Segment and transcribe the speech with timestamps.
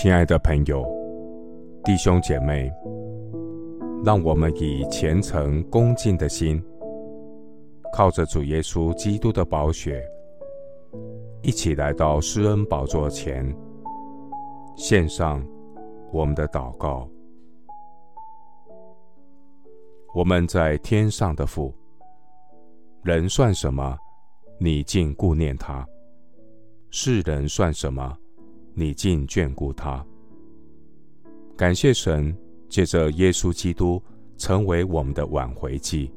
[0.00, 0.86] 亲爱的朋友、
[1.82, 2.72] 弟兄姐妹，
[4.04, 6.62] 让我们以虔诚恭敬的心，
[7.92, 10.00] 靠着主耶稣基督的宝血，
[11.42, 13.52] 一起来到施恩宝座前，
[14.76, 15.44] 献上
[16.12, 17.08] 我们的祷告。
[20.14, 21.74] 我们在天上的父，
[23.02, 23.98] 人算什么？
[24.60, 25.84] 你竟顾念他；
[26.88, 28.16] 世人算什么？
[28.78, 30.04] 你竟眷顾他。
[31.56, 32.32] 感谢神，
[32.68, 34.00] 借着耶稣基督
[34.36, 36.12] 成为我们的挽回祭，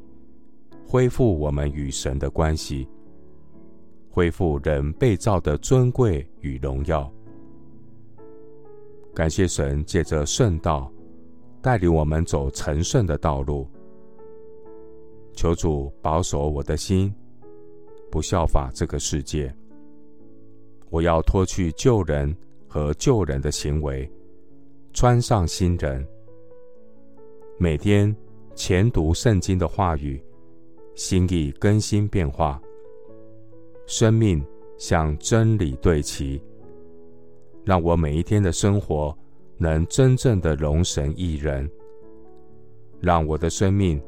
[0.88, 2.88] 恢复我们与神的关系，
[4.11, 7.11] 恢复人被造的尊贵与荣耀。
[9.16, 10.91] 感谢神，借着圣道
[11.63, 13.67] 带领我们走成圣的道路。
[15.33, 17.11] 求主保守我的心，
[18.11, 19.52] 不效法这个世界。
[20.91, 22.38] 我要脱去旧人。
[22.73, 24.09] 和救人的行为，
[24.94, 26.08] 穿上新人。
[27.58, 28.16] 每天
[28.55, 30.23] 前读圣经的话语，
[30.95, 32.61] 心意更新变化，
[33.88, 34.42] 生命
[34.77, 36.42] 向真理对齐。
[37.66, 39.14] 让我每一天的生活
[39.58, 41.69] 能真正的荣神益人，
[43.02, 44.02] 让我的生命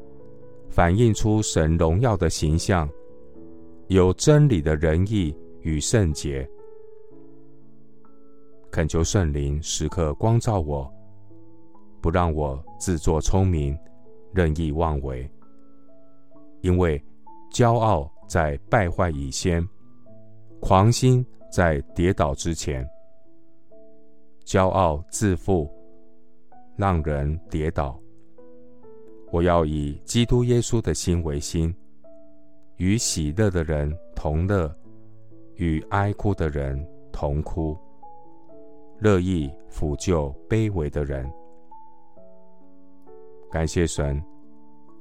[0.70, 2.88] 反映出神荣耀的形象，
[3.88, 6.48] 有真理的仁义与圣洁。
[8.74, 10.92] 恳求圣灵时刻光照我，
[12.02, 13.78] 不让我自作聪明、
[14.32, 15.30] 任意妄为。
[16.60, 17.00] 因为
[17.52, 19.64] 骄傲在败坏以先，
[20.60, 22.84] 狂心在跌倒之前。
[24.44, 25.70] 骄傲自负，
[26.76, 27.96] 让人跌倒。
[29.30, 31.72] 我要以基督耶稣的心为心，
[32.78, 34.68] 与喜乐的人同乐，
[35.54, 37.78] 与哀哭的人同哭。
[39.00, 41.30] 乐意抚救卑微的人。
[43.50, 44.22] 感谢神，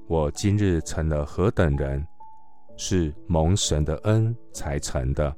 [0.07, 2.05] 我今日成了何等人，
[2.75, 5.33] 是蒙神的恩才成的。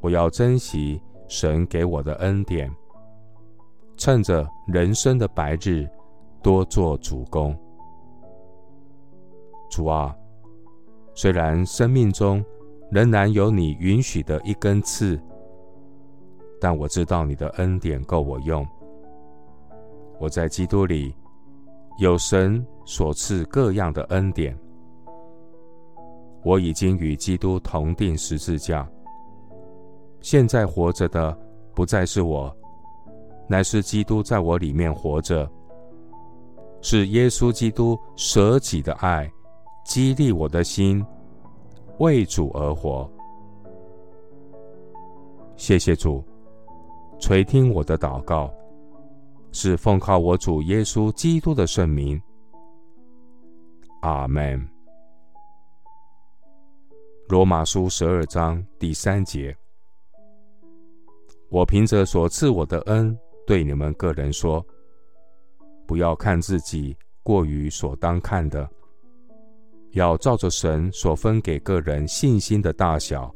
[0.00, 2.70] 我要珍惜神给我的恩典，
[3.96, 5.88] 趁着人生的白日，
[6.42, 7.56] 多做主工。
[9.70, 10.16] 主啊，
[11.14, 12.44] 虽然生命中
[12.90, 15.20] 仍然有你允许的一根刺。
[16.60, 18.66] 但我知道你的恩典够我用。
[20.18, 21.14] 我在基督里
[21.98, 24.56] 有神所赐各样的恩典。
[26.42, 28.88] 我已经与基督同钉十字架。
[30.20, 31.36] 现在活着的
[31.74, 32.54] 不再是我，
[33.48, 35.48] 乃是基督在我里面活着。
[36.80, 39.28] 是耶稣基督舍己的爱
[39.84, 41.04] 激励我的心，
[41.98, 43.10] 为主而活。
[45.56, 46.22] 谢谢主。
[47.18, 48.52] 垂听我的祷告，
[49.50, 52.20] 是奉靠我主耶稣基督的圣名。
[54.02, 54.64] 阿门。
[57.28, 59.56] 罗马书十二章第三节：
[61.48, 64.64] 我凭着所赐我的恩，对你们个人说，
[65.86, 68.68] 不要看自己过于所当看的，
[69.92, 73.34] 要照着神所分给个人信心的大小，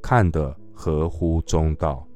[0.00, 2.06] 看得合乎中道。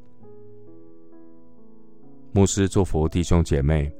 [2.38, 3.92] 牧师祝福弟兄姐妹，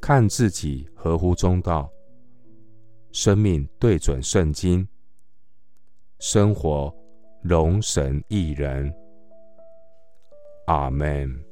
[0.00, 1.92] 看自己合乎中道，
[3.12, 4.88] 生命对准圣经，
[6.20, 6.90] 生活
[7.42, 8.90] 荣神益人。
[10.68, 11.49] 阿门。